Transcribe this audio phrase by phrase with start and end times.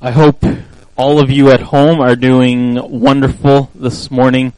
[0.00, 0.44] I hope
[0.96, 4.52] all of you at home are doing wonderful this morning.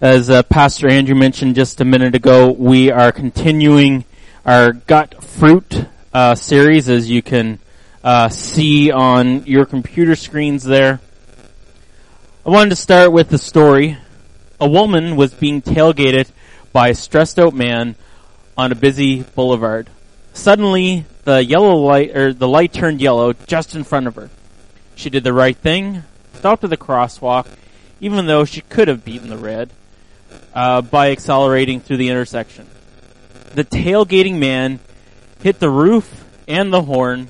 [0.00, 4.04] As uh, Pastor Andrew mentioned just a minute ago, we are continuing
[4.46, 7.58] our Got Fruit uh, series, as you can
[8.04, 11.00] uh, see on your computer screens there.
[12.46, 13.98] I wanted to start with the story.
[14.60, 16.30] A woman was being tailgated
[16.72, 17.96] by a stressed out man
[18.56, 19.90] on a busy boulevard.
[20.34, 24.30] Suddenly, the yellow light, or the light turned yellow just in front of her.
[24.94, 26.04] She did the right thing,
[26.34, 27.46] stopped at the crosswalk,
[28.00, 29.70] even though she could have beaten the red,
[30.54, 32.66] uh, by accelerating through the intersection.
[33.54, 34.80] The tailgating man
[35.42, 37.28] hit the roof and the horn,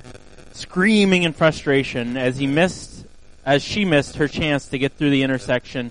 [0.52, 3.04] screaming in frustration as he missed,
[3.44, 5.90] as she missed her chance to get through the intersection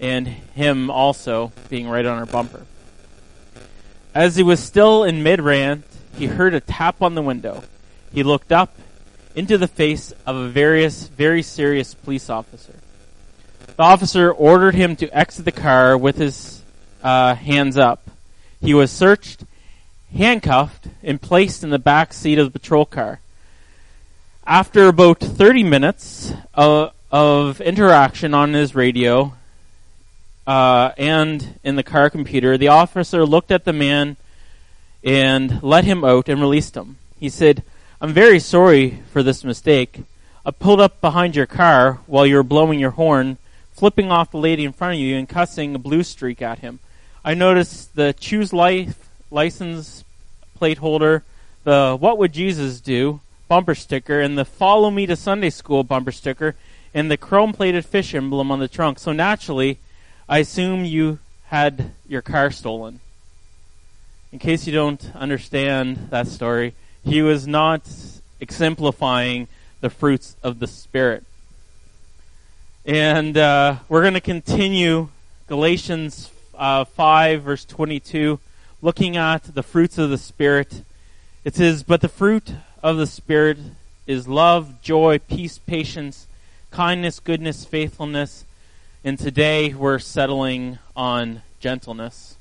[0.00, 2.64] and him also being right on her bumper.
[4.14, 5.84] As he was still in mid rant,
[6.16, 7.62] he heard a tap on the window.
[8.12, 8.74] He looked up
[9.34, 12.74] into the face of a various, very serious police officer.
[13.76, 16.62] The officer ordered him to exit the car with his
[17.02, 18.08] uh, hands up.
[18.60, 19.44] He was searched,
[20.14, 23.20] handcuffed, and placed in the back seat of the patrol car.
[24.46, 29.34] After about 30 minutes of, of interaction on his radio
[30.46, 34.16] uh, and in the car computer, the officer looked at the man
[35.04, 36.98] and let him out and released him.
[37.18, 37.62] He said,
[38.02, 40.04] I'm very sorry for this mistake.
[40.46, 43.36] I pulled up behind your car while you were blowing your horn,
[43.72, 46.78] flipping off the lady in front of you and cussing a blue streak at him.
[47.22, 50.02] I noticed the Choose Life license
[50.54, 51.24] plate holder,
[51.64, 56.12] the What Would Jesus Do bumper sticker, and the Follow Me to Sunday School bumper
[56.12, 56.56] sticker,
[56.94, 58.98] and the chrome plated fish emblem on the trunk.
[58.98, 59.76] So naturally,
[60.26, 63.00] I assume you had your car stolen
[64.32, 66.72] in case you don't understand that story,
[67.04, 67.82] he was not
[68.40, 69.48] exemplifying
[69.80, 71.24] the fruits of the Spirit.
[72.84, 75.08] And uh, we're going to continue
[75.46, 78.38] Galatians uh, 5, verse 22,
[78.82, 80.82] looking at the fruits of the Spirit.
[81.44, 82.52] It says, But the fruit
[82.82, 83.58] of the Spirit
[84.06, 86.26] is love, joy, peace, patience,
[86.70, 88.44] kindness, goodness, faithfulness.
[89.04, 92.36] And today we're settling on gentleness.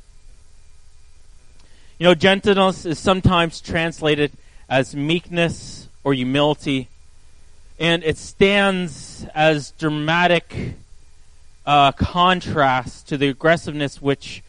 [1.97, 4.31] You know, gentleness is sometimes translated
[4.69, 6.87] as meekness or humility,
[7.79, 10.75] and it stands as dramatic
[11.65, 14.43] uh, contrast to the aggressiveness which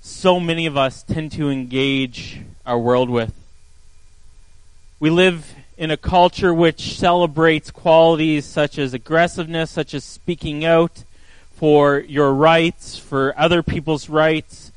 [0.00, 3.32] so many of us tend to engage our world with.
[4.98, 11.04] We live in a culture which celebrates qualities such as aggressiveness, such as speaking out
[11.52, 14.72] for your rights, for other people's rights,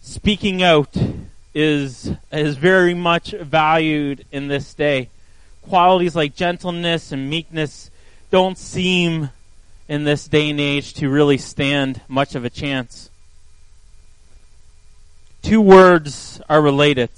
[0.00, 0.96] speaking out
[1.54, 5.08] is is very much valued in this day.
[5.62, 7.90] Qualities like gentleness and meekness
[8.30, 9.30] don't seem
[9.88, 13.10] in this day and age to really stand much of a chance.
[15.42, 17.10] Two words are related.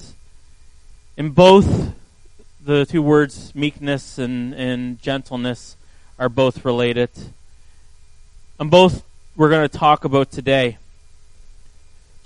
[1.16, 1.94] In both
[2.64, 5.76] the two words meekness and, and gentleness
[6.18, 7.10] are both related.
[8.58, 9.04] And both
[9.36, 10.78] we're going to talk about today.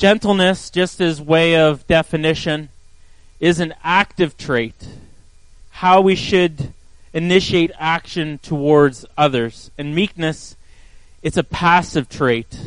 [0.00, 2.70] Gentleness, just as way of definition,
[3.38, 4.88] is an active trait.
[5.72, 6.72] How we should
[7.12, 9.70] initiate action towards others.
[9.76, 10.56] And meekness,
[11.22, 12.58] it's a passive trait.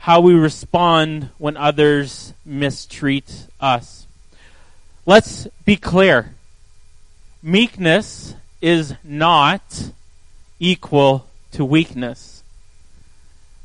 [0.00, 4.06] How we respond when others mistreat us.
[5.06, 6.34] Let's be clear.
[7.42, 9.90] Meekness is not
[10.60, 12.42] equal to weakness.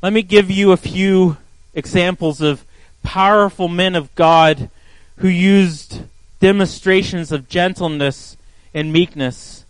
[0.00, 1.36] Let me give you a few
[1.74, 2.64] examples of
[3.02, 4.70] powerful men of God
[5.16, 6.02] who used
[6.40, 8.36] demonstrations of gentleness
[8.72, 9.64] and meekness.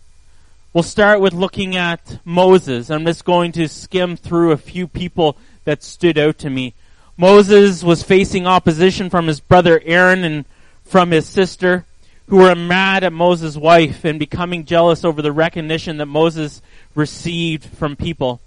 [0.73, 2.89] We'll start with looking at Moses.
[2.89, 6.73] I'm just going to skim through a few people that stood out to me.
[7.17, 10.45] Moses was facing opposition from his brother Aaron and
[10.83, 11.85] from his sister,
[12.27, 16.61] who were mad at Moses' wife and becoming jealous over the recognition that Moses
[16.95, 18.39] received from people.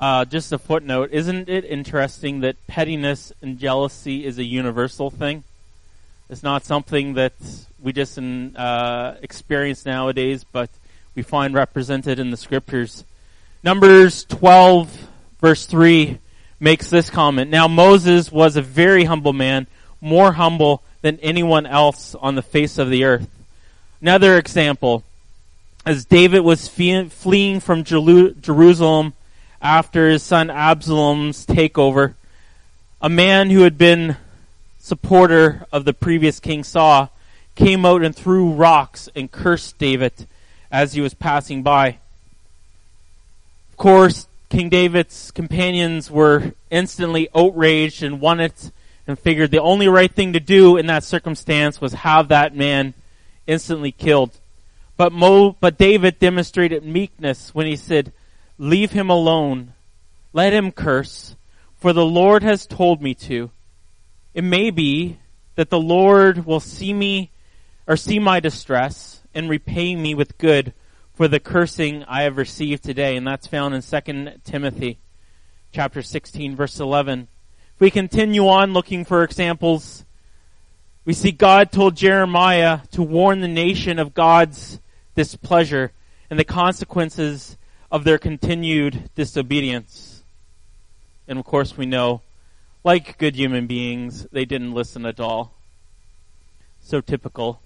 [0.00, 1.10] Uh, just a footnote.
[1.12, 5.44] Isn't it interesting that pettiness and jealousy is a universal thing?
[6.28, 7.32] It's not something that
[7.80, 10.70] we just in, uh, experience nowadays, but
[11.14, 13.04] we find represented in the scriptures.
[13.62, 15.08] Numbers 12
[15.40, 16.18] verse 3
[16.58, 17.50] makes this comment.
[17.50, 19.66] Now Moses was a very humble man,
[20.00, 23.28] more humble than anyone else on the face of the earth.
[24.00, 25.04] Another example,
[25.86, 29.12] as David was fleeing from Jerusalem
[29.64, 32.12] after his son Absalom's takeover,
[33.00, 34.18] a man who had been
[34.78, 37.10] supporter of the previous King Saul
[37.54, 40.12] came out and threw rocks and cursed David
[40.70, 41.98] as he was passing by.
[43.70, 48.52] Of course, King David's companions were instantly outraged and wanted
[49.06, 52.92] and figured the only right thing to do in that circumstance was have that man
[53.46, 54.32] instantly killed.
[54.98, 58.12] But Mo, but David demonstrated meekness when he said,
[58.58, 59.72] leave him alone.
[60.32, 61.36] Let him curse,
[61.76, 63.50] for the Lord has told me to.
[64.32, 65.18] It may be
[65.54, 67.30] that the Lord will see me
[67.86, 70.72] or see my distress and repay me with good
[71.14, 73.16] for the cursing I have received today.
[73.16, 74.98] And that's found in 2 Timothy
[75.72, 77.28] chapter 16 verse 11.
[77.74, 80.04] If we continue on looking for examples,
[81.04, 84.80] we see God told Jeremiah to warn the nation of God's
[85.14, 85.92] displeasure
[86.30, 87.56] and the consequences
[87.90, 90.22] of their continued disobedience.
[91.28, 92.22] And of course we know,
[92.82, 95.52] like good human beings, they didn't listen at all.
[96.80, 97.60] So typical,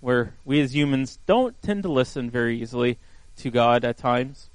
[0.00, 2.98] where we as humans don't tend to listen very easily
[3.36, 4.48] to God at times.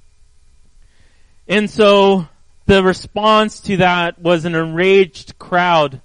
[1.48, 2.28] And so
[2.66, 6.00] the response to that was an enraged crowd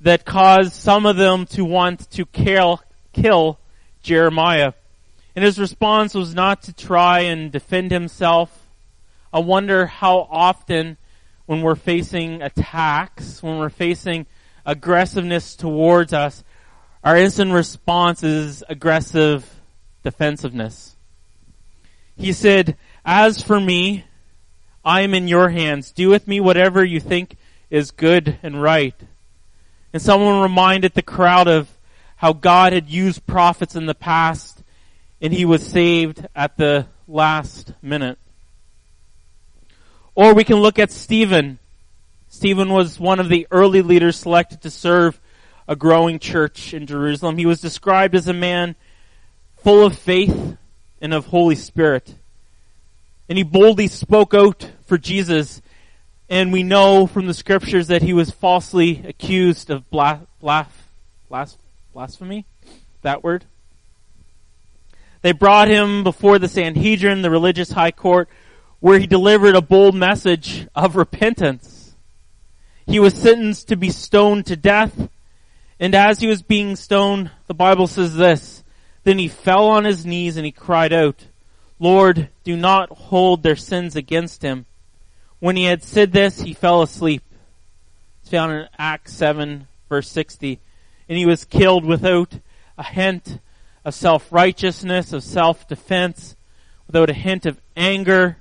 [0.00, 2.82] that caused some of them to want to kill,
[3.12, 3.58] kill
[4.02, 4.72] Jeremiah.
[5.36, 8.66] And his response was not to try and defend himself.
[9.34, 10.96] I wonder how often
[11.44, 14.24] when we're facing attacks, when we're facing
[14.64, 16.42] aggressiveness towards us,
[17.04, 19.60] our instant response is aggressive
[20.02, 20.96] defensiveness.
[22.16, 24.06] He said, as for me,
[24.86, 25.92] I am in your hands.
[25.92, 27.36] Do with me whatever you think
[27.68, 28.94] is good and right.
[29.92, 31.68] And someone reminded the crowd of
[32.16, 34.55] how God had used prophets in the past
[35.20, 38.18] and he was saved at the last minute.
[40.14, 41.58] Or we can look at Stephen.
[42.28, 45.20] Stephen was one of the early leaders selected to serve
[45.68, 47.36] a growing church in Jerusalem.
[47.36, 48.76] He was described as a man
[49.58, 50.56] full of faith
[51.00, 52.14] and of Holy Spirit.
[53.28, 55.60] And he boldly spoke out for Jesus.
[56.28, 60.68] And we know from the scriptures that he was falsely accused of blas- blas-
[61.28, 61.58] blas-
[61.92, 62.46] blasphemy.
[63.02, 63.44] That word.
[65.26, 68.28] They brought him before the Sanhedrin, the religious high court,
[68.78, 71.96] where he delivered a bold message of repentance.
[72.86, 75.08] He was sentenced to be stoned to death.
[75.80, 78.62] And as he was being stoned, the Bible says this,
[79.02, 81.26] then he fell on his knees and he cried out,
[81.80, 84.64] Lord, do not hold their sins against him.
[85.40, 87.24] When he had said this, he fell asleep.
[88.20, 90.60] It's found in Acts 7 verse 60.
[91.08, 92.38] And he was killed without
[92.78, 93.40] a hint
[93.86, 96.34] of self-righteousness, of self-defense,
[96.88, 98.36] without a hint of anger,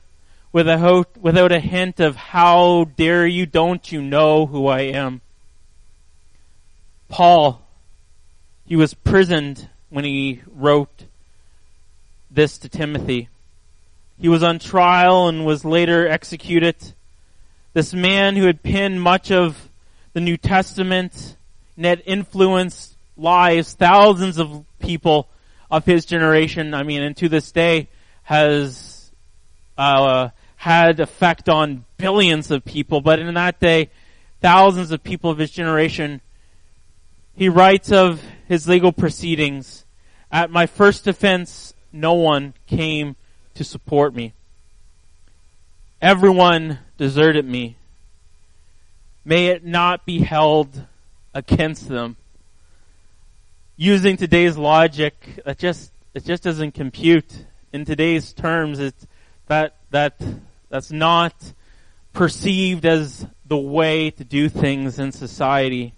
[0.51, 5.21] without, without a hint of how dare you, don't you know who I am.
[7.09, 7.61] Paul,
[8.65, 11.03] he was prisoned when he wrote
[12.31, 13.29] this to Timothy.
[14.19, 16.75] He was on trial and was later executed.
[17.73, 19.69] This man who had penned much of
[20.13, 21.35] the New Testament
[21.77, 25.29] and had influenced lives, thousands of people
[25.69, 27.87] of his generation, I mean, and to this day
[28.23, 29.11] has
[29.77, 33.89] uh, had effect on billions of people, but in that day,
[34.41, 36.21] thousands of people of his generation,
[37.35, 39.85] he writes of his legal proceedings.
[40.31, 43.15] At my first defense, no one came
[43.55, 44.33] to support me.
[46.01, 47.77] Everyone deserted me.
[49.23, 50.85] May it not be held
[51.33, 52.17] against them.
[53.77, 57.45] Using today's logic, that just, it just doesn't compute.
[57.73, 59.07] In today's terms, it's,
[59.47, 60.21] that, that,
[60.69, 61.33] that's not
[62.13, 65.93] perceived as the way to do things in society.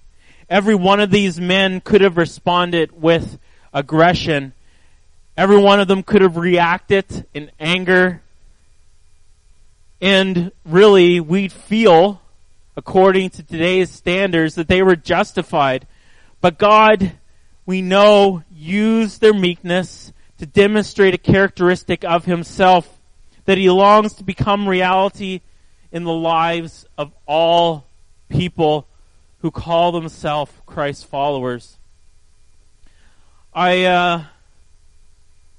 [0.49, 3.37] Every one of these men could have responded with
[3.73, 4.53] aggression
[5.37, 8.23] Every one of them could have reacted in anger.
[10.01, 12.21] And really, we feel,
[12.75, 15.85] according to today's standards, that they were justified.
[16.41, 17.11] But God,
[17.67, 22.99] we know, used their meekness to demonstrate a characteristic of Himself
[23.43, 25.41] that He longs to become reality
[25.91, 27.85] in the lives of all
[28.29, 28.87] people
[29.39, 31.77] who call themselves Christ's followers.
[33.53, 34.23] I, uh,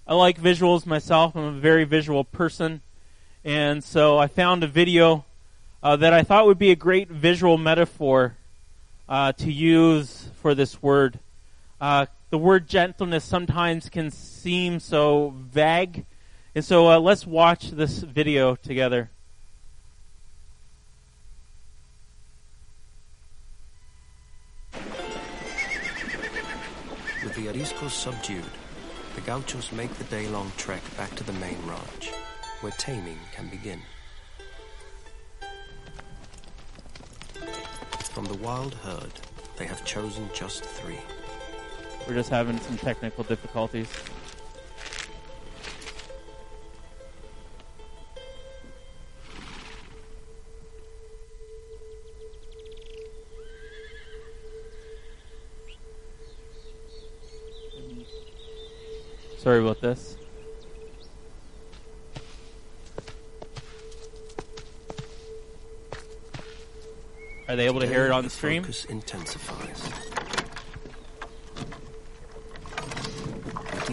[0.07, 1.37] I like visuals myself.
[1.37, 2.81] I'm a very visual person.
[3.45, 5.27] And so I found a video
[5.83, 8.35] uh, that I thought would be a great visual metaphor
[9.09, 11.21] uh, to use for this word.
[11.81, 16.05] Uh, the word gentleness sometimes can seem so vague.
[16.55, 19.11] And so uh, let's watch this video together.
[27.23, 28.45] With the Ariscos subdued,
[29.19, 32.13] The gauchos make the day-long trek back to the main ranch,
[32.61, 33.81] where taming can begin.
[38.13, 39.11] From the wild herd,
[39.57, 41.01] they have chosen just three.
[42.09, 43.87] We're just having some technical difficulties.
[59.37, 60.17] Sorry about this.
[67.49, 68.63] Are they able to hear it on the stream?
[68.63, 70.08] focus intensifies.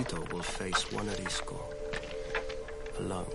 [0.06, 1.56] Tito will face one Arisco
[3.00, 3.26] alone.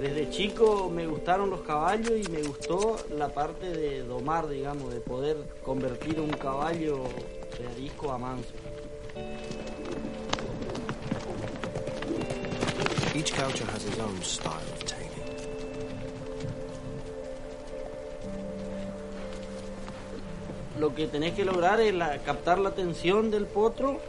[0.00, 5.00] Desde chico me gustaron los caballos y me gustó la parte de domar, digamos, de
[5.00, 7.04] poder convertir un caballo
[7.58, 8.52] de arisco a manso.
[13.14, 14.71] Each gaucho has his own style
[20.82, 24.00] Lo que tenés que lograr es la- captar la atención del potro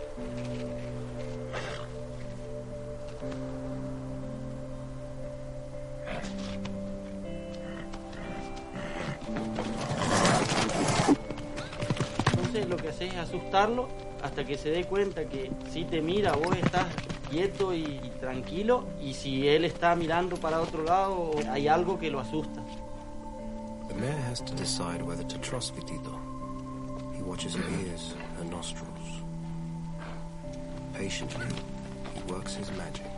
[12.32, 13.88] Entonces lo que haces es asustarlo
[14.22, 16.88] hasta que se dé cuenta que si te mira vos estás
[17.30, 22.20] quieto y, tranquilo y si él está mirando para otro lado hay algo que lo
[22.20, 22.62] asusta.
[23.88, 26.23] The mare has to decide whether to trust Vitito.
[27.34, 29.24] He watches her ears, her nostrils.
[30.94, 31.48] Patiently,
[32.14, 33.13] he works his magic.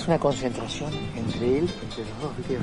[0.00, 2.58] Es una concentración entre él, entre los dos, ¿viste?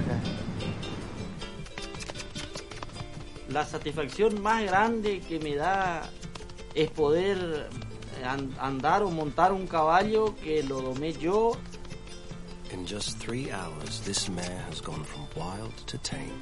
[3.49, 6.09] La satisfacción más grande que me da
[6.73, 7.69] es poder
[8.25, 11.51] an- andar o montar un caballo que lo domé yo
[12.73, 16.33] In just three hours, this mare has gone from wild to tame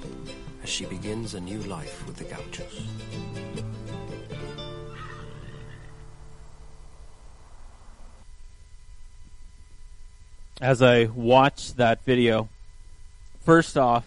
[0.64, 2.82] as she begins a new life with the gauchos.
[10.62, 12.50] As I watched that video,
[13.42, 14.06] first off,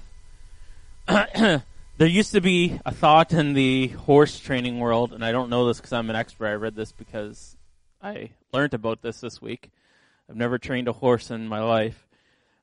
[1.06, 1.62] there
[1.98, 5.78] used to be a thought in the horse training world, and I don't know this
[5.78, 6.46] because I'm an expert.
[6.46, 7.56] I read this because
[8.02, 9.70] I learned about this this week.
[10.28, 12.06] I've never trained a horse in my life.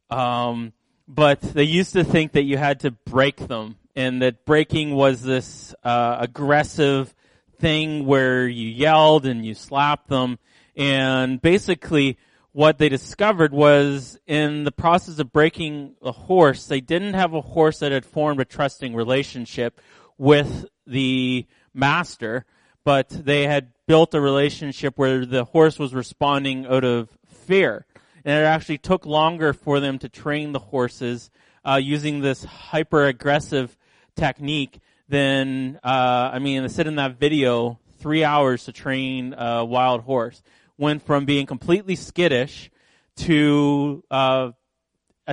[0.10, 0.74] Um,
[1.08, 5.22] but they used to think that you had to break them, and that breaking was
[5.22, 7.14] this uh, aggressive
[7.60, 10.40] thing where you yelled and you slapped them,
[10.76, 12.18] and basically
[12.56, 17.42] what they discovered was in the process of breaking a horse, they didn't have a
[17.42, 19.82] horse that had formed a trusting relationship
[20.18, 22.46] with the master,
[22.86, 27.86] but they had built a relationship where the horse was responding out of fear.
[28.24, 31.30] And it actually took longer for them to train the horses
[31.66, 33.76] uh, using this hyper aggressive
[34.16, 39.66] technique than, uh, I mean, I said in that video, three hours to train a
[39.66, 40.42] wild horse.
[40.78, 42.70] Went from being completely skittish
[43.18, 44.52] to, uh,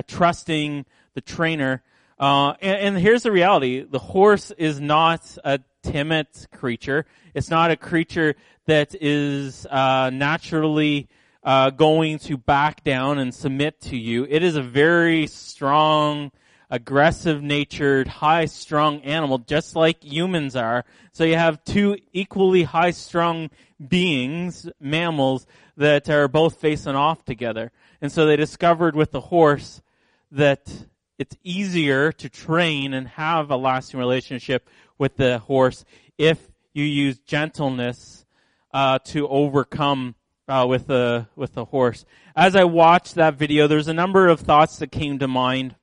[0.07, 1.83] trusting the trainer.
[2.19, 3.83] Uh, and, and here's the reality.
[3.83, 7.05] The horse is not a timid creature.
[7.33, 8.35] It's not a creature
[8.67, 11.09] that is, uh, naturally,
[11.43, 14.25] uh, going to back down and submit to you.
[14.29, 16.31] It is a very strong,
[16.73, 20.83] aggressive natured, high strung animal, just like humans are.
[21.11, 23.51] So you have two equally high strung
[23.87, 25.45] beings, mammals,
[25.77, 27.71] that are both facing off together.
[28.01, 29.83] And so they discovered with the horse
[30.31, 30.87] that
[31.19, 35.85] it's easier to train and have a lasting relationship with the horse
[36.17, 38.25] if you use gentleness
[38.73, 40.15] uh, to overcome
[40.47, 42.03] uh, with the with the horse.
[42.35, 45.75] As I watched that video, there's a number of thoughts that came to mind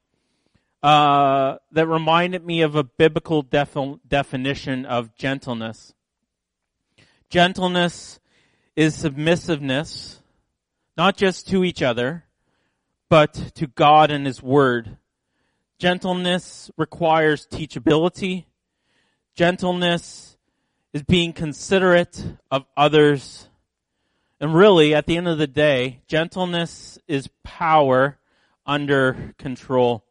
[0.82, 5.94] uh, that reminded me of a biblical defi- definition of gentleness.
[7.28, 8.18] Gentleness
[8.76, 10.20] is submissiveness,
[10.96, 12.24] not just to each other,
[13.08, 14.96] but to God and His Word.
[15.78, 18.44] Gentleness requires teachability.
[19.34, 20.36] Gentleness
[20.92, 23.48] is being considerate of others.
[24.40, 28.18] And really, at the end of the day, gentleness is power
[28.66, 30.04] under control.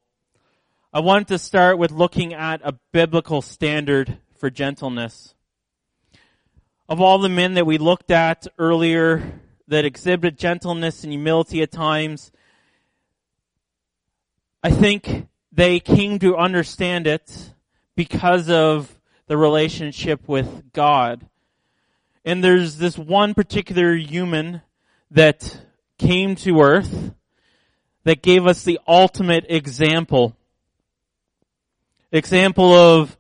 [0.91, 5.36] I want to start with looking at a biblical standard for gentleness.
[6.88, 11.72] Of all the men that we looked at earlier that exhibited gentleness and humility at
[11.72, 12.31] times,
[14.63, 17.53] I think they came to understand it
[17.96, 21.27] because of the relationship with God.
[22.25, 24.63] And there's this one particular human
[25.12, 25.62] that
[26.00, 27.12] came to earth
[28.05, 30.36] that gave us the ultimate example
[32.11, 33.17] example of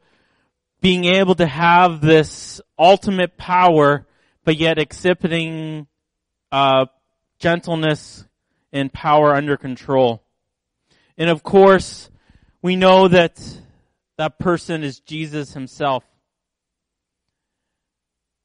[0.81, 4.05] being able to have this ultimate power,
[4.43, 5.87] but yet exhibiting
[6.51, 6.85] uh,
[7.39, 8.25] gentleness
[8.71, 10.23] and power under control.
[11.17, 12.09] And of course,
[12.61, 13.41] we know that
[14.17, 16.03] that person is Jesus himself.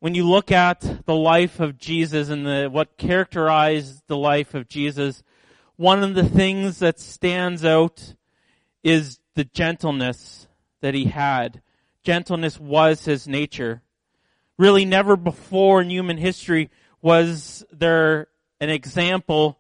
[0.01, 4.69] When you look at the life of Jesus and the, what characterized the life of
[4.69, 5.23] Jesus,
[5.77, 8.15] one of the things that stands out
[8.83, 10.47] is the gentleness
[10.81, 11.63] that he had.
[12.03, 13.83] Gentleness was his nature.
[14.59, 16.71] Really never before in human history
[17.03, 18.29] was there
[18.61, 19.59] an example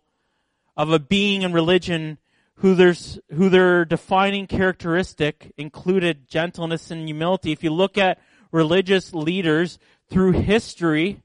[0.76, 2.18] of a being in religion
[2.56, 7.52] who there's, who their defining characteristic included gentleness and humility.
[7.52, 8.20] If you look at
[8.52, 11.22] religious leaders through history,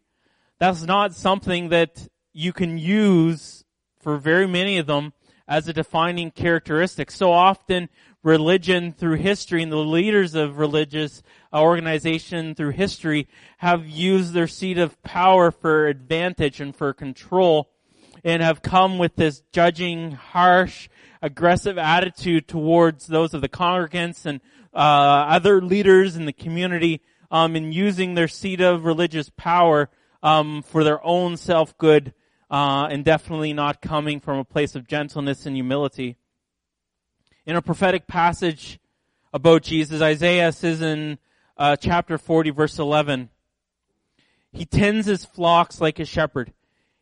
[0.58, 3.64] that's not something that you can use
[4.00, 5.14] for very many of them
[5.48, 7.12] as a defining characteristic.
[7.12, 7.90] So often
[8.24, 13.28] religion through history and the leaders of religious organization through history
[13.58, 17.70] have used their seat of power for advantage and for control
[18.24, 20.90] and have come with this judging, harsh,
[21.22, 24.42] aggressive attitude towards those of the congregants and
[24.74, 27.02] uh, other leaders in the community
[27.32, 29.90] um, in using their seat of religious power
[30.22, 32.14] um, for their own self-good
[32.52, 36.18] uh, and definitely not coming from a place of gentleness and humility
[37.50, 38.80] in a prophetic passage
[39.34, 40.04] about Jesus.
[40.04, 41.18] Isaiah says in
[41.58, 43.30] uh, chapter 40 verse 11,
[44.52, 46.54] He tends his flocks like a shepherd.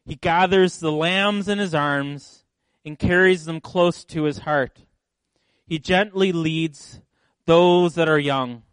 [0.05, 2.45] He gathers the lambs in his arms
[2.85, 4.79] and carries them close to his heart.
[5.65, 7.01] He gently leads
[7.45, 8.63] those that are young.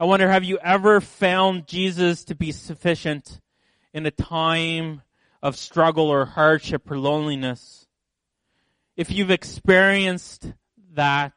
[0.00, 3.40] I wonder, have you ever found Jesus to be sufficient
[3.94, 5.02] in a time
[5.40, 7.85] of struggle or hardship or loneliness?
[8.96, 10.52] If you've experienced
[10.94, 11.34] that,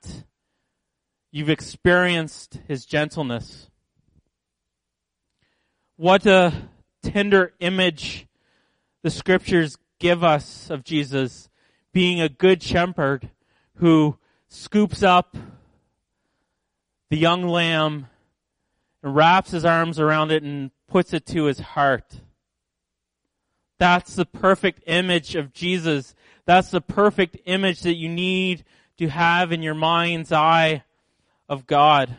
[1.31, 3.69] you've experienced his gentleness.
[5.97, 6.53] What a
[7.03, 8.27] tender image
[9.03, 11.49] the scriptures give us of Jesus
[11.91, 13.29] being a good shepherd
[13.75, 14.17] who
[14.47, 15.35] scoops up
[17.09, 18.07] the young lamb
[19.03, 22.21] and wraps his arms around it and puts it to his heart.
[23.77, 26.13] That's the perfect image of Jesus
[26.49, 28.65] that's the perfect image that you need
[28.97, 30.83] to have in your mind's eye
[31.47, 32.17] of God.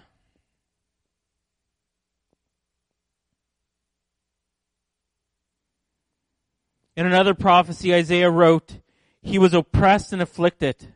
[6.94, 8.78] In another prophecy, Isaiah wrote,
[9.20, 10.94] He was oppressed and afflicted,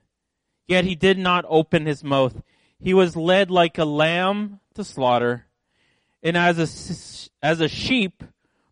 [0.69, 2.41] yet he did not open his mouth.
[2.79, 5.47] He was led like a lamb to slaughter,
[6.23, 8.23] and as a, as a sheep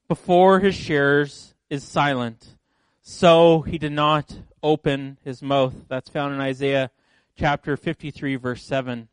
[0.07, 2.57] before his shearers is silent,
[3.01, 5.75] so he did not open his mouth.
[5.89, 6.91] That's found in Isaiah
[7.37, 9.09] chapter 53 verse 7.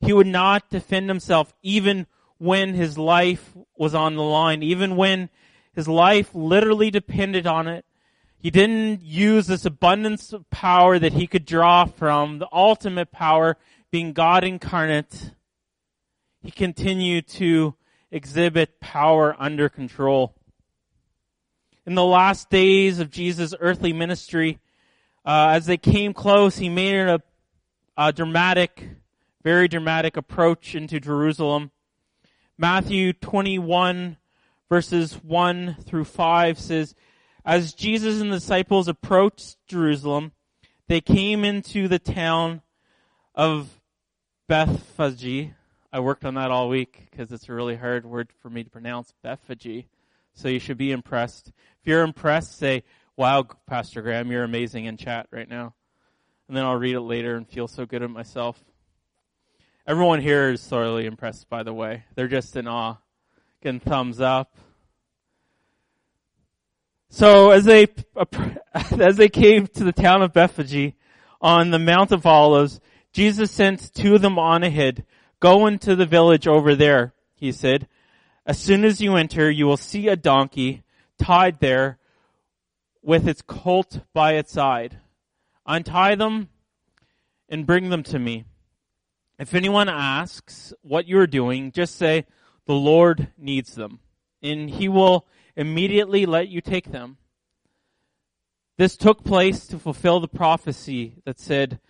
[0.00, 2.06] He would not defend himself even
[2.38, 5.30] when his life was on the line, even when
[5.74, 7.84] his life literally depended on it.
[8.38, 13.56] He didn't use this abundance of power that he could draw from, the ultimate power
[13.90, 15.32] being God incarnate.
[16.42, 17.74] He continued to
[18.10, 20.34] exhibit power under control.
[21.86, 24.58] In the last days of Jesus' earthly ministry,
[25.24, 27.22] uh, as they came close, he made a,
[27.96, 28.88] a dramatic,
[29.42, 31.70] very dramatic approach into Jerusalem.
[32.56, 34.16] Matthew 21
[34.68, 36.94] verses 1 through 5 says,
[37.44, 40.32] As Jesus and the disciples approached Jerusalem,
[40.88, 42.62] they came into the town
[43.34, 43.80] of
[44.48, 45.52] Bethphage.
[45.92, 48.70] I worked on that all week because it's a really hard word for me to
[48.70, 49.86] pronounce, Bethphage.
[50.34, 51.48] So you should be impressed.
[51.48, 52.84] If you're impressed, say,
[53.16, 55.74] wow, Pastor Graham, you're amazing in chat right now.
[56.48, 58.62] And then I'll read it later and feel so good at myself.
[59.86, 62.04] Everyone here is thoroughly impressed, by the way.
[62.14, 62.96] They're just in awe.
[63.62, 64.56] Getting thumbs up.
[67.08, 67.86] So as they,
[68.74, 70.94] as they came to the town of Bethphage
[71.40, 72.80] on the Mount of Olives,
[73.12, 75.04] Jesus sent two of them on ahead.
[75.38, 77.86] Go into the village over there, he said.
[78.46, 80.82] As soon as you enter, you will see a donkey
[81.18, 81.98] tied there
[83.02, 84.98] with its colt by its side.
[85.66, 86.50] Untie them
[87.48, 88.44] and bring them to me.
[89.38, 92.26] If anyone asks what you're doing, just say,
[92.66, 94.00] the Lord needs them.
[94.42, 95.26] And he will
[95.56, 97.16] immediately let you take them.
[98.76, 101.80] This took place to fulfill the prophecy that said,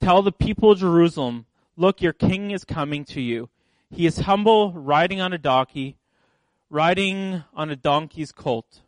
[0.00, 3.50] Tell the people of Jerusalem, look, your king is coming to you.
[3.90, 5.96] He is humble, riding on a donkey,
[6.68, 8.82] riding on a donkey's colt.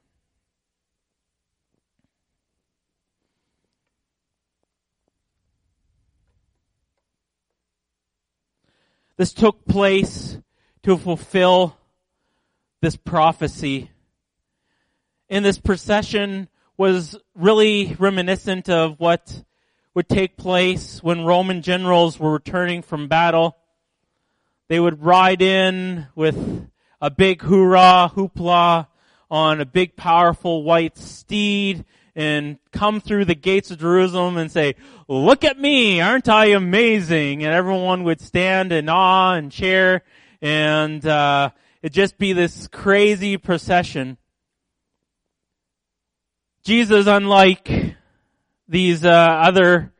[9.17, 10.39] This took place
[10.83, 11.77] to fulfill
[12.81, 13.91] this prophecy.
[15.29, 19.45] And this procession was really reminiscent of what
[19.95, 23.57] would take place when Roman generals were returning from battle.
[24.73, 26.67] They would ride in with
[26.99, 28.87] a big hoorah, hoopla
[29.31, 31.85] on a big powerful white steed
[32.17, 34.77] and come through the gates of Jerusalem and say,
[35.09, 37.45] look at me, aren't I amazing?
[37.45, 40.05] And everyone would stand in awe and cheer
[40.41, 41.51] and, uh,
[41.83, 44.17] it'd just be this crazy procession.
[46.65, 47.95] Jesus, unlike
[48.67, 49.93] these, uh, other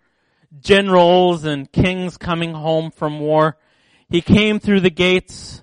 [0.61, 3.59] generals and kings coming home from war,
[4.13, 5.63] he came through the gates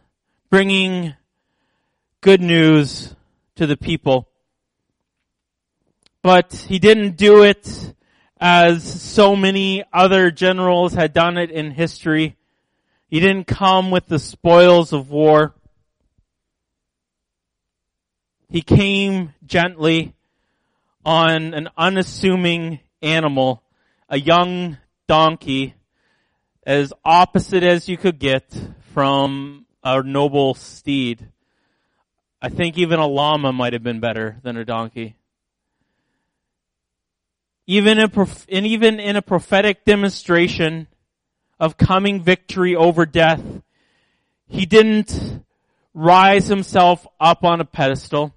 [0.50, 1.14] bringing
[2.20, 3.16] good news
[3.56, 4.30] to the people
[6.22, 7.94] but he didn't do it
[8.40, 12.36] as so many other generals had done it in history.
[13.08, 15.54] He didn't come with the spoils of war.
[18.50, 20.14] He came gently
[21.06, 23.64] on an unassuming animal,
[24.10, 25.76] a young donkey,
[26.66, 28.44] as opposite as you could get
[28.94, 31.28] from a noble steed.
[32.42, 35.16] I think even a llama might have been better than a donkey
[37.70, 38.12] even in,
[38.50, 40.88] and even in a prophetic demonstration
[41.60, 43.44] of coming victory over death,
[44.48, 45.46] he didn't
[45.94, 48.34] rise himself up on a pedestal.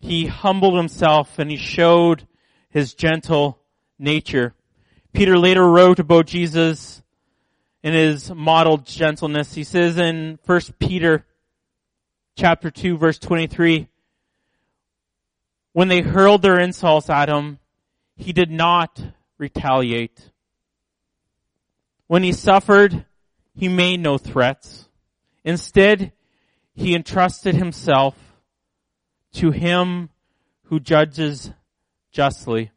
[0.00, 2.28] He humbled himself and he showed
[2.68, 3.58] his gentle
[3.98, 4.52] nature.
[5.12, 7.02] Peter later wrote about Jesus
[7.82, 9.54] in his modeled gentleness.
[9.54, 11.24] He says in 1 Peter
[12.36, 13.88] chapter 2 verse 23,
[15.72, 17.58] when they hurled their insults at him,
[18.16, 19.00] he did not
[19.38, 20.30] retaliate.
[22.06, 23.04] When he suffered,
[23.54, 24.88] he made no threats.
[25.44, 26.12] Instead,
[26.74, 28.16] he entrusted himself
[29.34, 30.10] to him
[30.64, 31.52] who judges
[32.10, 32.70] justly.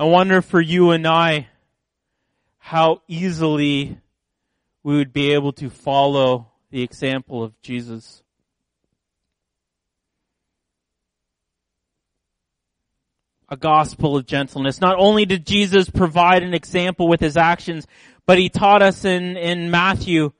[0.00, 1.48] I wonder for you and I
[2.58, 3.98] how easily
[4.84, 8.22] we would be able to follow the example of Jesus.
[13.50, 14.78] a gospel of gentleness.
[14.78, 17.86] Not only did Jesus provide an example with his actions,
[18.26, 20.32] but he taught us in, in Matthew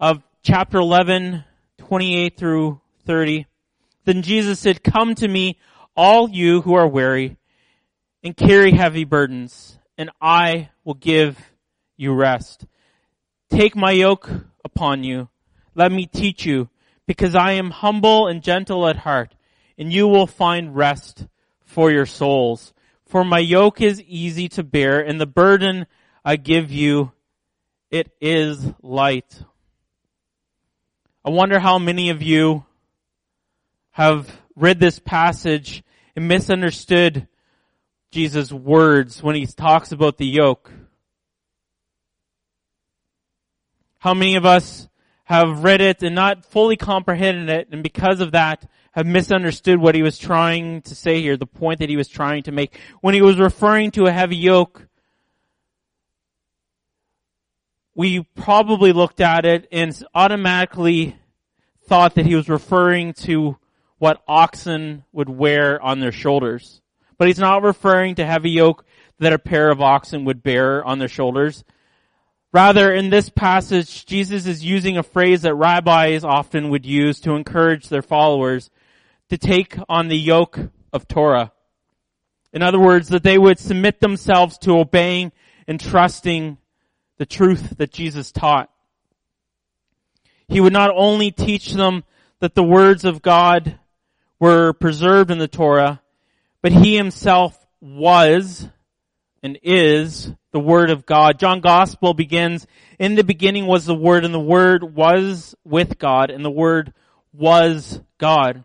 [0.00, 1.44] of chapter 11,
[1.76, 3.46] 28 through 30.
[4.06, 5.58] Then Jesus said, come to me,
[5.94, 7.36] all you who are weary
[8.22, 11.38] and carry heavy burdens, and I will give
[11.96, 12.66] you rest.
[13.50, 14.30] Take my yoke
[14.64, 15.28] upon you.
[15.74, 16.68] Let me teach you,
[17.06, 19.34] because I am humble and gentle at heart,
[19.76, 21.26] and you will find rest
[21.64, 22.72] for your souls.
[23.06, 25.86] For my yoke is easy to bear and the burden
[26.24, 27.12] I give you
[27.90, 29.42] it is light.
[31.24, 32.66] I wonder how many of you
[33.92, 35.82] have read this passage
[36.14, 37.26] and misunderstood
[38.10, 40.70] Jesus' words when he talks about the yoke.
[43.98, 44.88] How many of us
[45.24, 49.94] have read it and not fully comprehended it and because of that have misunderstood what
[49.94, 52.78] he was trying to say here, the point that he was trying to make.
[53.00, 54.88] When he was referring to a heavy yoke,
[57.94, 61.16] we probably looked at it and automatically
[61.86, 63.56] thought that he was referring to
[63.98, 66.80] what oxen would wear on their shoulders.
[67.18, 68.84] But he's not referring to heavy yoke
[69.18, 71.64] that a pair of oxen would bear on their shoulders.
[72.52, 77.34] Rather, in this passage, Jesus is using a phrase that rabbis often would use to
[77.34, 78.70] encourage their followers
[79.28, 80.58] to take on the yoke
[80.92, 81.52] of Torah.
[82.52, 85.32] In other words, that they would submit themselves to obeying
[85.66, 86.56] and trusting
[87.18, 88.70] the truth that Jesus taught.
[90.46, 92.04] He would not only teach them
[92.40, 93.78] that the words of God
[94.40, 96.00] were preserved in the Torah,
[96.62, 98.68] but he himself was
[99.42, 101.38] and is the Word of God.
[101.38, 102.66] John Gospel begins,
[102.98, 106.92] in the beginning was the Word and the Word was with God and the Word
[107.32, 108.64] was God.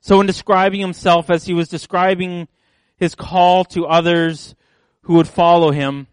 [0.00, 2.48] So in describing himself as he was describing
[2.96, 4.54] his call to others
[5.02, 6.08] who would follow him,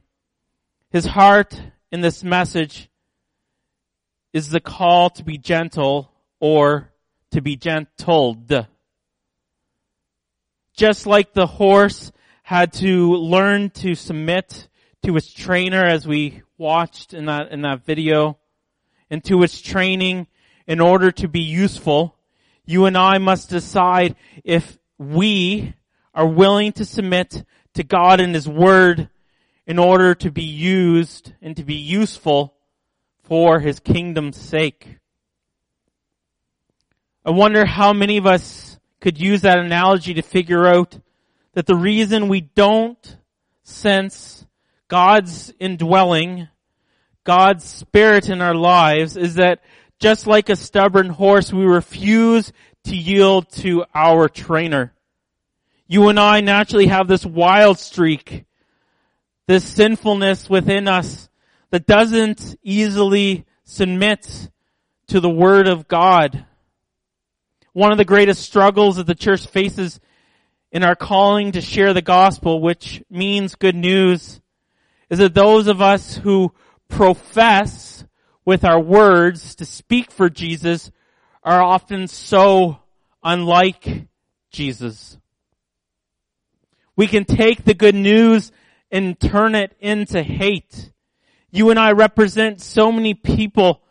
[0.92, 1.60] his heart
[1.92, 2.90] in this message
[4.32, 6.92] is the call to be gentle or
[7.32, 8.66] to be gentled.
[10.80, 12.10] Just like the horse
[12.42, 14.70] had to learn to submit
[15.04, 18.38] to its trainer as we watched in that, in that video
[19.10, 20.28] and to its training
[20.68, 22.16] in order to be useful.
[22.66, 24.16] You and I must decide
[24.46, 25.74] if we
[26.14, 29.10] are willing to submit to God and His Word
[29.68, 32.56] in order to be used and to be useful
[33.24, 34.96] for His kingdom's sake.
[37.26, 38.69] I wonder how many of us
[39.00, 41.00] could use that analogy to figure out
[41.54, 43.18] that the reason we don't
[43.64, 44.46] sense
[44.88, 46.48] God's indwelling,
[47.24, 49.62] God's spirit in our lives is that
[50.00, 52.52] just like a stubborn horse, we refuse
[52.86, 54.94] to yield to our trainer.
[55.88, 58.46] You and I naturally have this wild streak,
[59.48, 61.30] this sinfulness within us
[61.72, 64.50] that doesn't easily submit
[65.08, 66.46] to the Word of God.
[67.80, 70.02] One of the greatest struggles that the church faces
[70.70, 74.42] in our calling to share the gospel, which means good news,
[75.10, 76.52] is that those of us who
[76.90, 78.04] profess
[78.44, 80.92] with our words to speak for Jesus
[81.42, 82.80] are often so
[83.24, 84.10] unlike
[84.52, 85.18] Jesus.
[86.98, 88.52] We can take the good news
[88.92, 90.92] and turn it into hate.
[91.50, 93.82] You and I represent so many people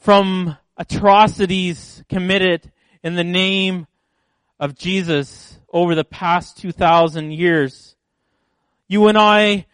[0.00, 2.72] from atrocities committed
[3.04, 3.86] in the name
[4.58, 7.94] of Jesus over the past 2,000 years.
[8.88, 9.66] You and I,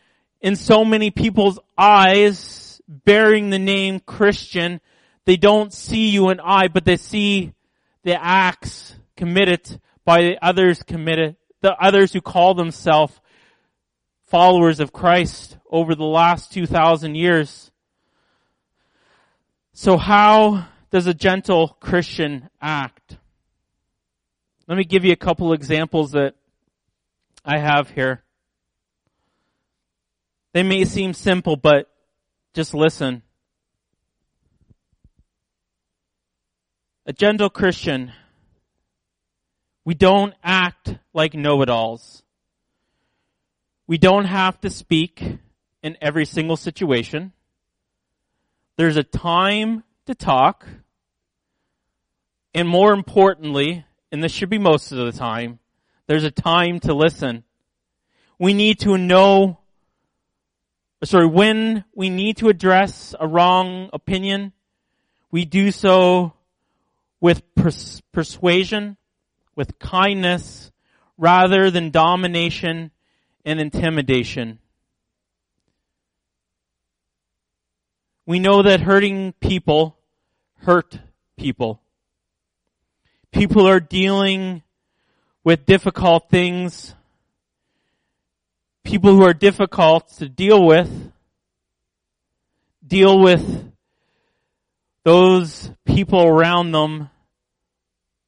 [0.43, 4.83] in so many people's eyes, bearing the name Christian,
[5.25, 7.55] they don't see you and I, but they see
[8.03, 13.19] the acts committed by the others committed, the others who call themselves
[14.27, 17.71] followers of Christ over the last 2,000 years.
[19.73, 23.17] So how does a gentle Christian act?
[24.67, 26.35] Let me give you a couple examples that
[27.45, 28.23] I have here.
[30.53, 31.91] They may seem simple, but
[32.55, 33.23] just listen.
[37.07, 38.13] A gentle Christian,
[39.85, 42.23] we don't act like know-it-alls.
[43.87, 45.23] We don't have to speak
[45.83, 47.33] in every single situation.
[48.77, 50.67] There's a time to talk.
[52.55, 55.59] And more importantly, and this should be most of the time,
[56.07, 57.45] there's a time to listen.
[58.39, 59.59] We need to know,
[61.05, 64.53] sorry, when we need to address a wrong opinion,
[65.31, 66.33] we do so
[67.21, 68.97] with pers- persuasion,
[69.55, 70.73] with kindness,
[71.19, 72.93] rather than domination
[73.45, 74.59] and intimidation.
[78.25, 79.98] We know that hurting people
[80.59, 80.99] hurt
[81.37, 81.81] people.
[83.33, 84.63] People are dealing
[85.45, 86.95] with difficult things.
[88.85, 91.13] People who are difficult to deal with
[92.87, 93.71] deal with
[95.05, 97.11] those people around them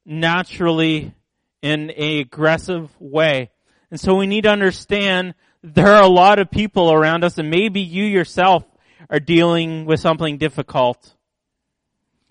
[0.04, 1.14] naturally
[1.62, 3.50] in a aggressive way.
[3.90, 7.50] And so we need to understand there are a lot of people around us and
[7.50, 8.64] maybe you yourself
[9.08, 11.14] are dealing with something difficult.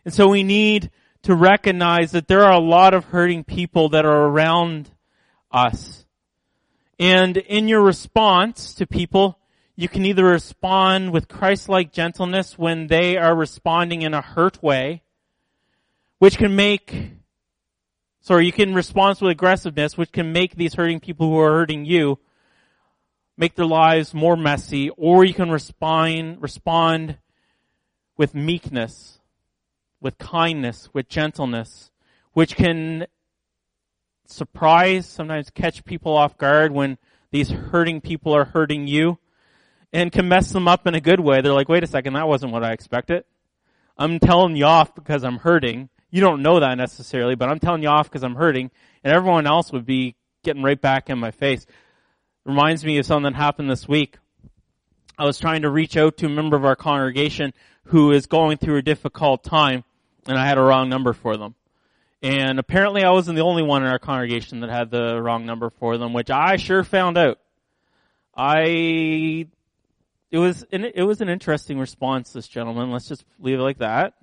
[0.05, 0.91] And so we need
[1.23, 4.89] to recognize that there are a lot of hurting people that are around
[5.51, 6.05] us.
[6.97, 9.39] And in your response to people,
[9.75, 15.03] you can either respond with Christ-like gentleness when they are responding in a hurt way,
[16.17, 17.11] which can make,
[18.21, 21.85] sorry, you can respond with aggressiveness, which can make these hurting people who are hurting
[21.85, 22.19] you
[23.37, 27.17] make their lives more messy, or you can respond, respond
[28.17, 29.18] with meekness,
[30.01, 31.91] with kindness, with gentleness,
[32.33, 33.05] which can
[34.25, 36.97] surprise, sometimes catch people off guard when
[37.31, 39.17] these hurting people are hurting you
[39.91, 41.41] and can mess them up in a good way.
[41.41, 43.23] They're like, wait a second, that wasn't what I expected.
[43.97, 45.89] I'm telling you off because I'm hurting.
[46.09, 48.71] You don't know that necessarily, but I'm telling you off because I'm hurting
[49.03, 51.65] and everyone else would be getting right back in my face.
[52.45, 54.17] Reminds me of something that happened this week.
[55.17, 57.53] I was trying to reach out to a member of our congregation
[57.85, 59.83] who is going through a difficult time
[60.29, 61.55] and I had a wrong number for them.
[62.21, 65.69] And apparently I wasn't the only one in our congregation that had the wrong number
[65.69, 67.39] for them, which I sure found out.
[68.35, 69.47] I,
[70.29, 72.91] it was, it was an interesting response, this gentleman.
[72.91, 74.13] Let's just leave it like that.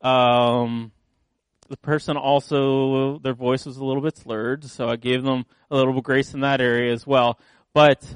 [0.00, 0.92] Um,
[1.68, 5.76] the person also, their voice was a little bit slurred, so I gave them a
[5.76, 7.40] little grace in that area as well.
[7.72, 8.06] But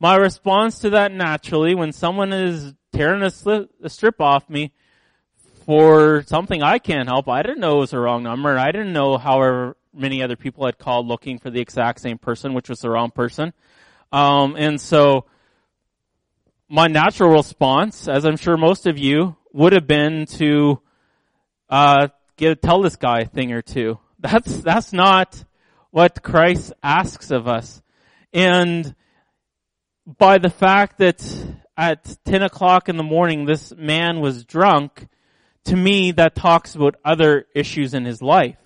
[0.00, 4.72] my response to that naturally, when someone is tearing a, a strip off me,
[5.64, 7.28] for something I can't help.
[7.28, 8.58] I didn't know it was the wrong number.
[8.58, 12.54] I didn't know however many other people had called looking for the exact same person,
[12.54, 13.52] which was the wrong person.
[14.10, 15.26] Um, and so
[16.68, 20.80] my natural response, as I'm sure most of you, would have been to
[21.68, 22.08] uh,
[22.62, 23.98] tell this guy a thing or two.
[24.18, 25.44] That's that's not
[25.90, 27.82] what Christ asks of us.
[28.32, 28.94] And
[30.06, 31.20] by the fact that
[31.76, 35.08] at 10 o'clock in the morning this man was drunk,
[35.64, 38.56] to me, that talks about other issues in his life.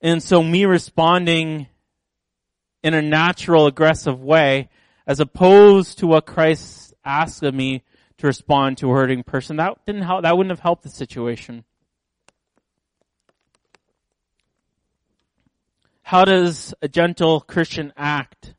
[0.00, 1.66] And so me responding
[2.82, 4.68] in a natural, aggressive way,
[5.06, 7.82] as opposed to what Christ asked of me
[8.18, 11.64] to respond to a hurting person, that didn't help, that wouldn't have helped the situation.
[16.02, 18.54] How does a gentle Christian act?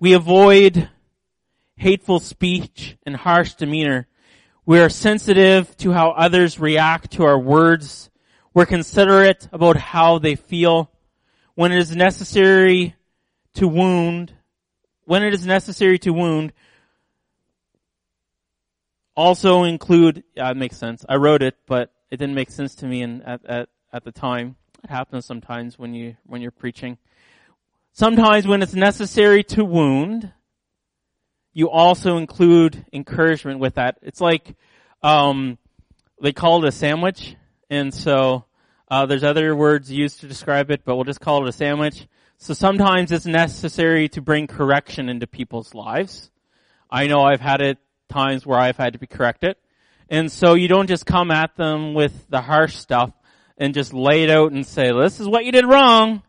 [0.00, 0.88] We avoid
[1.76, 4.07] hateful speech and harsh demeanor
[4.68, 8.10] we are sensitive to how others react to our words.
[8.52, 10.90] We're considerate about how they feel.
[11.54, 12.94] When it is necessary
[13.54, 14.34] to wound,
[15.06, 16.52] when it is necessary to wound,
[19.16, 21.02] also include, yeah, it makes sense.
[21.08, 24.12] I wrote it, but it didn't make sense to me in, at, at, at the
[24.12, 24.56] time.
[24.84, 26.98] It happens sometimes when you, when you're preaching.
[27.94, 30.30] Sometimes when it's necessary to wound,
[31.58, 33.98] you also include encouragement with that.
[34.02, 34.54] It's like,
[35.02, 35.58] um,
[36.22, 37.34] they call it a sandwich,
[37.68, 38.44] and so,
[38.88, 42.06] uh, there's other words used to describe it, but we'll just call it a sandwich.
[42.36, 46.30] So sometimes it's necessary to bring correction into people's lives.
[46.88, 49.56] I know I've had it times where I've had to be corrected.
[50.08, 53.10] And so you don't just come at them with the harsh stuff
[53.56, 56.22] and just lay it out and say, this is what you did wrong,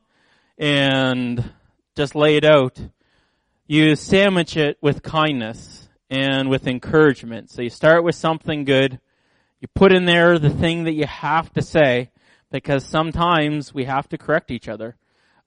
[0.57, 1.51] and
[1.95, 2.81] just lay it out
[3.69, 7.51] you sandwich it with kindness and with encouragement.
[7.51, 8.99] So you start with something good.
[9.61, 12.09] You put in there the thing that you have to say
[12.51, 14.95] because sometimes we have to correct each other.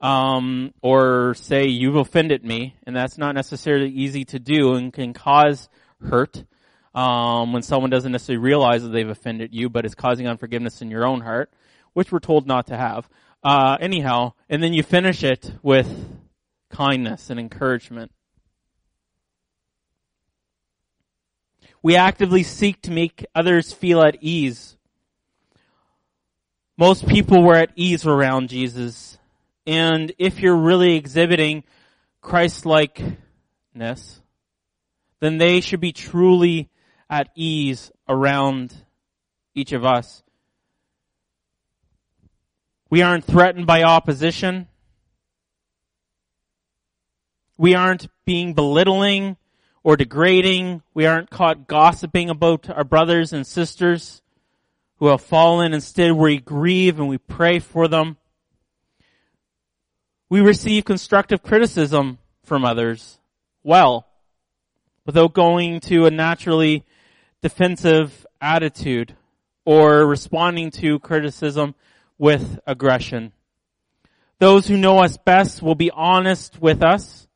[0.01, 5.15] Um, or say you've offended me and that's not necessarily easy to do and can
[5.15, 5.69] cause
[6.01, 6.45] hurt.
[6.95, 10.91] Um, when someone doesn't necessarily realize that they've offended you, but it's causing unforgiveness in
[10.91, 11.53] your own heart,
[11.93, 13.09] which we're told not to have.
[13.43, 15.89] Uh, anyhow, and then you finish it with
[16.73, 18.11] kindness and encouragement.
[21.83, 24.77] We actively seek to make others feel at ease.
[26.77, 29.19] Most people were at ease around Jesus.
[29.67, 31.63] And if you're really exhibiting
[32.21, 34.21] Christ-likeness,
[35.21, 36.71] then they should be truly
[37.09, 38.75] at ease around
[39.55, 40.23] each of us.
[42.91, 44.69] We aren't threatened by opposition.
[47.57, 49.37] We aren't being belittling
[49.83, 50.83] or degrading.
[50.95, 54.23] We aren't caught gossiping about our brothers and sisters
[54.97, 55.73] who have fallen.
[55.73, 58.17] Instead, we grieve and we pray for them.
[60.29, 63.19] We receive constructive criticism from others
[63.63, 64.07] well,
[65.07, 66.85] without going to a naturally
[67.43, 69.17] defensive attitude
[69.65, 71.75] or responding to criticism
[72.19, 73.33] with aggression.
[74.39, 77.29] Those who know us best will be honest with us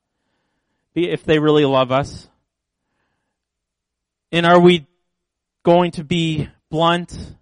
[1.04, 2.28] if they really love us?
[4.32, 4.86] And are we
[5.62, 7.36] going to be blunt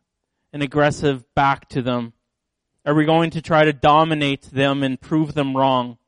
[0.52, 2.12] and aggressive back to them?
[2.84, 5.98] Are we going to try to dominate them and prove them wrong?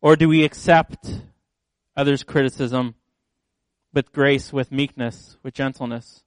[0.00, 1.20] Or do we accept
[1.96, 2.94] others' criticism
[3.94, 6.22] with grace, with meekness, with gentleness?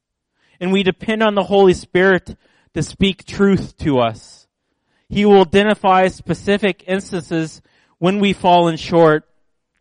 [0.59, 2.37] And we depend on the Holy Spirit
[2.73, 4.47] to speak truth to us.
[5.09, 7.61] He will identify specific instances
[7.99, 9.29] when we fall in short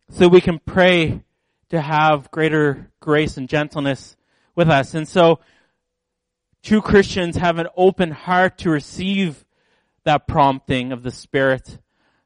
[0.09, 1.21] so we can pray
[1.69, 4.15] to have greater grace and gentleness
[4.55, 4.93] with us.
[4.93, 5.39] And so
[6.63, 9.45] true Christians have an open heart to receive
[10.03, 11.79] that prompting of the Spirit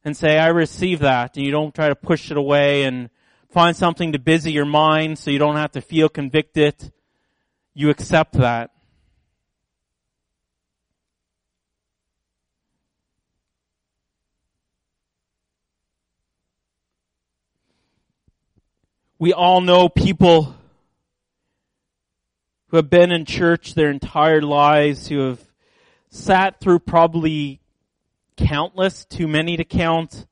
[0.03, 1.37] and say, I receive that.
[1.37, 3.09] And you don't try to push it away and
[3.49, 6.93] find something to busy your mind so you don't have to feel convicted.
[7.73, 8.71] You accept that.
[19.21, 20.55] We all know people
[22.67, 25.41] who have been in church their entire lives, who have
[26.09, 27.59] sat through probably
[28.37, 30.25] countless, too many to count,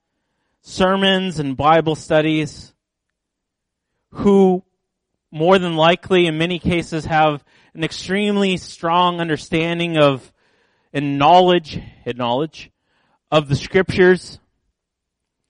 [0.61, 2.73] sermons and Bible studies,
[4.11, 4.63] who
[5.31, 10.31] more than likely in many cases have an extremely strong understanding of
[10.93, 12.71] and knowledge, and knowledge
[13.29, 14.39] of the scriptures,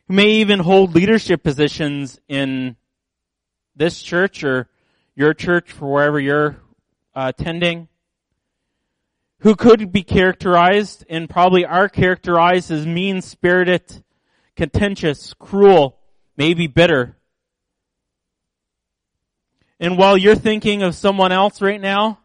[0.08, 2.76] who may even hold leadership positions in
[3.78, 4.68] this church or
[5.16, 6.58] your church for wherever you're
[7.16, 7.88] uh, attending,
[9.40, 14.04] who could be characterized and probably are characterized as mean-spirited,
[14.56, 15.98] contentious, cruel,
[16.36, 17.16] maybe bitter.
[19.80, 22.20] And while you're thinking of someone else right now,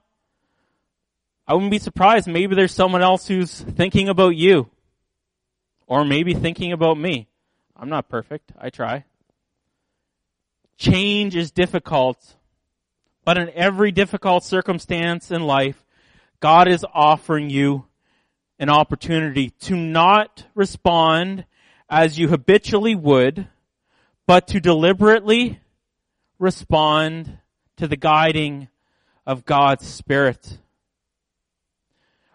[1.46, 2.26] I wouldn't be surprised.
[2.26, 4.70] Maybe there's someone else who's thinking about you.
[5.86, 7.28] Or maybe thinking about me.
[7.76, 8.52] I'm not perfect.
[8.58, 9.04] I try.
[10.82, 12.34] Change is difficult.
[13.24, 15.84] But in every difficult circumstance in life,
[16.40, 17.84] God is offering you
[18.58, 21.44] an opportunity to not respond
[21.88, 23.46] as you habitually would,
[24.26, 25.60] but to deliberately
[26.40, 27.38] respond
[27.76, 28.66] to the guiding
[29.24, 30.58] of God's Spirit.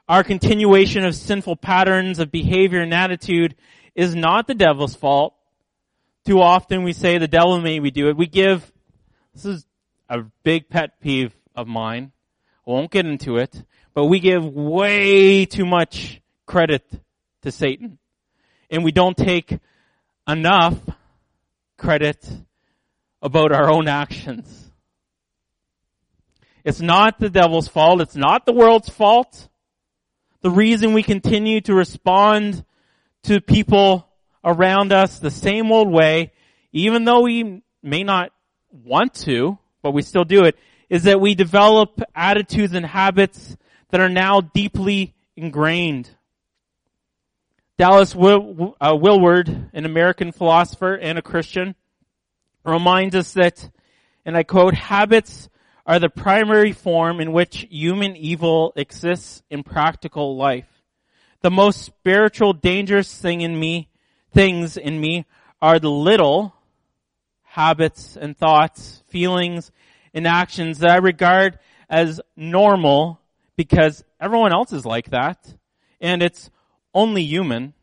[0.08, 3.56] Our continuation of sinful patterns of behavior and attitude
[3.94, 5.37] is not the devil's fault.
[6.28, 8.18] Too often we say the devil made me do it.
[8.18, 8.70] We give,
[9.34, 9.66] this is
[10.10, 12.12] a big pet peeve of mine.
[12.68, 13.64] I won't get into it,
[13.94, 16.84] but we give way too much credit
[17.44, 17.98] to Satan.
[18.70, 19.58] And we don't take
[20.28, 20.78] enough
[21.78, 22.30] credit
[23.22, 24.70] about our own actions.
[26.66, 28.02] It's not the devil's fault.
[28.02, 29.48] It's not the world's fault.
[30.42, 32.66] The reason we continue to respond
[33.24, 34.07] to people
[34.48, 36.32] around us the same old way,
[36.72, 38.32] even though we may not
[38.72, 40.56] want to, but we still do it,
[40.90, 43.58] is that we develop attitudes and habits
[43.90, 46.10] that are now deeply ingrained.
[47.78, 51.76] Dallas Will, uh, Willard, an American philosopher and a Christian,
[52.64, 53.70] reminds us that,
[54.26, 55.50] and I quote, habits
[55.86, 60.68] are the primary form in which human evil exists in practical life.
[61.42, 63.90] The most spiritual dangerous thing in me,
[64.38, 65.26] things in me
[65.64, 66.54] are the little
[67.42, 69.72] habits and thoughts, feelings,
[70.14, 71.58] and actions that I regard
[71.90, 73.20] as normal
[73.56, 75.40] because everyone else is like that
[76.00, 76.52] and it's
[76.94, 77.74] only human.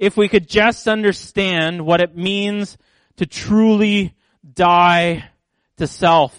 [0.00, 2.76] If we could just understand what it means
[3.18, 4.16] to truly
[4.52, 5.30] die
[5.76, 6.36] to self,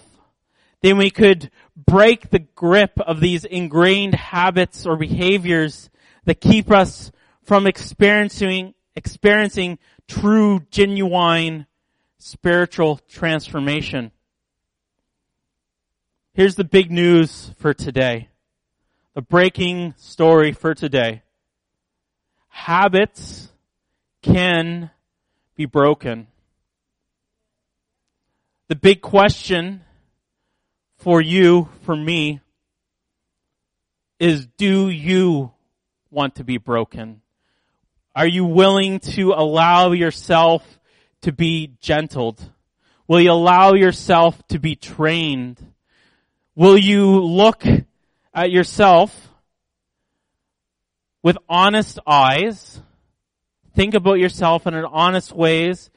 [0.82, 5.88] then we could break the grip of these ingrained habits or behaviors
[6.26, 7.10] that keep us
[7.44, 9.78] from experiencing, experiencing
[10.08, 11.66] true, genuine
[12.18, 14.12] spiritual transformation.
[16.32, 18.28] Here's the big news for today.
[19.14, 21.22] The breaking story for today.
[22.48, 23.48] Habits
[24.22, 24.90] can
[25.56, 26.28] be broken.
[28.68, 29.82] The big question
[30.96, 32.40] for you, for me,
[34.20, 35.50] is do you
[36.10, 37.22] want to be broken?
[38.14, 40.66] Are you willing to allow yourself
[41.22, 42.40] to be gentled?
[43.06, 45.64] Will you allow yourself to be trained?
[46.56, 47.64] Will you look
[48.34, 49.28] at yourself
[51.22, 52.80] with honest eyes,
[53.74, 55.90] think about yourself in an honest ways,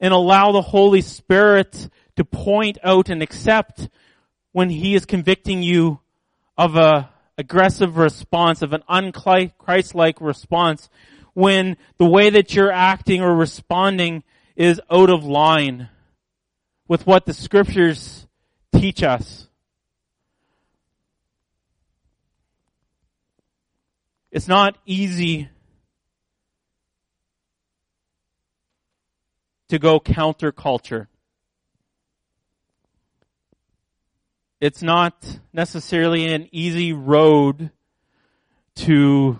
[0.00, 3.88] and allow the Holy Spirit to point out and accept
[4.52, 6.00] when He is convicting you
[6.56, 10.88] of a aggressive response, of an unchrist-like response,
[11.34, 14.22] when the way that you're acting or responding
[14.56, 15.88] is out of line
[16.88, 18.26] with what the scriptures
[18.74, 19.48] teach us.
[24.30, 25.48] It's not easy
[29.68, 31.06] to go counterculture.
[34.60, 37.70] It's not necessarily an easy road
[38.76, 39.38] to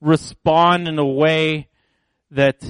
[0.00, 1.68] respond in a way
[2.30, 2.62] that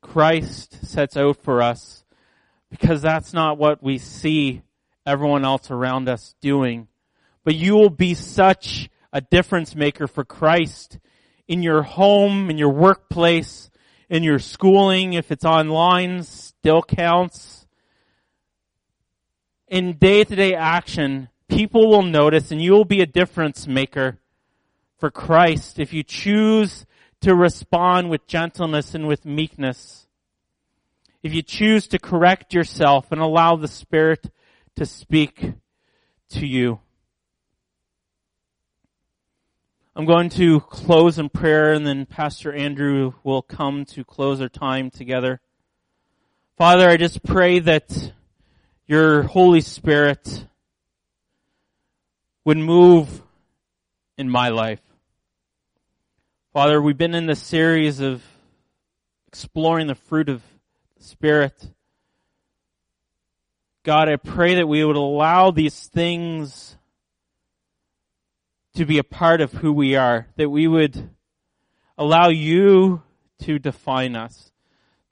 [0.00, 2.04] Christ sets out for us
[2.70, 4.62] because that's not what we see
[5.04, 6.88] everyone else around us doing.
[7.44, 10.98] But you will be such a difference maker for Christ
[11.46, 13.70] in your home, in your workplace,
[14.10, 15.12] in your schooling.
[15.12, 17.66] If it's online, still counts.
[19.68, 24.18] In day to day action, people will notice and you will be a difference maker
[24.98, 26.86] for Christ if you choose
[27.20, 30.06] to respond with gentleness and with meekness.
[31.22, 34.30] If you choose to correct yourself and allow the Spirit
[34.76, 35.52] to speak
[36.30, 36.80] to you.
[39.94, 44.48] I'm going to close in prayer and then Pastor Andrew will come to close our
[44.48, 45.40] time together.
[46.58, 48.12] Father, I just pray that
[48.86, 50.46] your Holy Spirit
[52.44, 53.22] would move
[54.18, 54.80] in my life.
[56.56, 58.22] Father, we've been in this series of
[59.26, 60.42] exploring the fruit of
[60.96, 61.52] the Spirit.
[63.82, 66.78] God, I pray that we would allow these things
[68.74, 71.10] to be a part of who we are, that we would
[71.98, 73.02] allow you
[73.40, 74.50] to define us,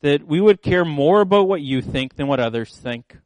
[0.01, 3.19] that we would care more about what you think than what others think.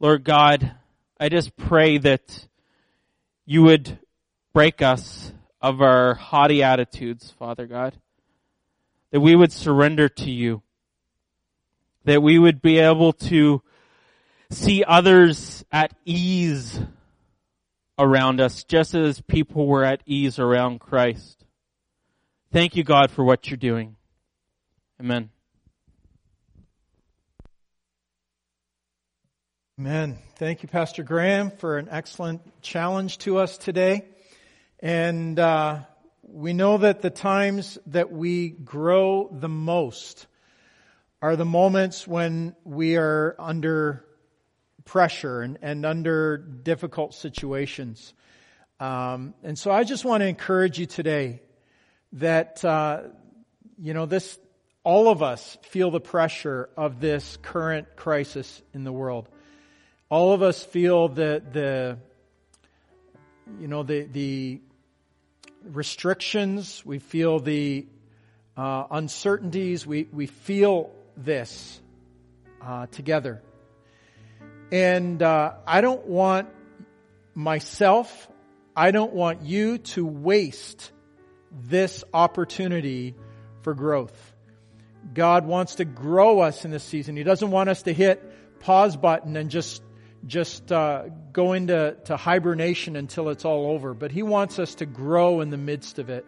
[0.00, 0.74] Lord God,
[1.20, 2.48] I just pray that
[3.44, 3.98] you would
[4.54, 7.96] break us of our haughty attitudes, Father God.
[9.10, 10.62] That we would surrender to you.
[12.04, 13.62] That we would be able to
[14.50, 16.80] see others at ease
[17.98, 21.44] around us, just as people were at ease around Christ.
[22.52, 23.96] Thank you, God, for what you're doing.
[25.00, 25.30] Amen.
[29.78, 30.18] Amen.
[30.36, 34.06] Thank you, Pastor Graham, for an excellent challenge to us today.
[34.86, 35.80] And uh,
[36.22, 40.28] we know that the times that we grow the most
[41.20, 44.04] are the moments when we are under
[44.84, 48.14] pressure and, and under difficult situations.
[48.78, 51.42] Um, and so I just want to encourage you today
[52.12, 53.08] that, uh,
[53.82, 54.38] you know, this,
[54.84, 59.28] all of us feel the pressure of this current crisis in the world.
[60.10, 61.98] All of us feel the, the,
[63.60, 64.60] you know, the, the
[65.72, 67.86] restrictions, we feel the
[68.56, 71.80] uh, uncertainties, we, we feel this
[72.62, 73.42] uh, together.
[74.72, 76.48] And uh, I don't want
[77.34, 78.28] myself,
[78.74, 80.90] I don't want you to waste
[81.52, 83.14] this opportunity
[83.62, 84.34] for growth.
[85.14, 87.16] God wants to grow us in this season.
[87.16, 89.82] He doesn't want us to hit pause button and just
[90.26, 94.86] just uh, go into to hibernation until it's all over, but He wants us to
[94.86, 96.26] grow in the midst of it.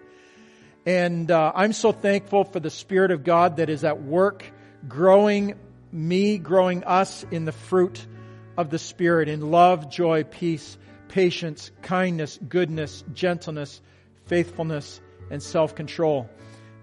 [0.86, 4.44] And uh, I'm so thankful for the Spirit of God that is at work,
[4.86, 5.54] growing
[5.92, 8.06] me, growing us in the fruit
[8.56, 10.78] of the Spirit, in love, joy, peace,
[11.08, 13.80] patience, kindness, goodness, gentleness,
[14.26, 16.28] faithfulness, and self control.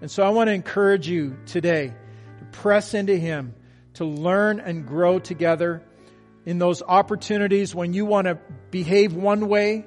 [0.00, 1.94] And so I want to encourage you today
[2.38, 3.54] to press into Him,
[3.94, 5.82] to learn and grow together
[6.46, 8.38] in those opportunities when you want to
[8.70, 9.84] behave one way,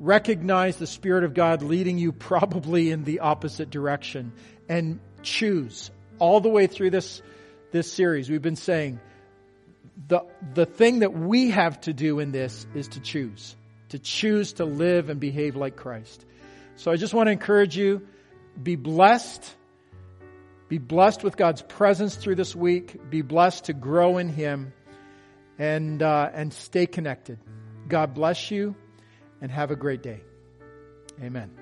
[0.00, 4.32] recognize the Spirit of God leading you probably in the opposite direction
[4.68, 7.22] and choose all the way through this,
[7.70, 8.28] this series.
[8.28, 8.98] We've been saying
[10.08, 10.22] the,
[10.54, 13.54] the thing that we have to do in this is to choose,
[13.90, 16.24] to choose to live and behave like Christ.
[16.74, 18.06] So I just want to encourage you,
[18.60, 19.44] be blessed.
[20.68, 23.10] Be blessed with God's presence through this week.
[23.10, 24.72] Be blessed to grow in Him
[25.60, 27.38] and, uh, and stay connected.
[27.86, 28.74] God bless you
[29.42, 30.22] and have a great day.
[31.22, 31.59] Amen.